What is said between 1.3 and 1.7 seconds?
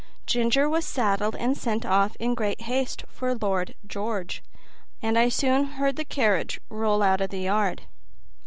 and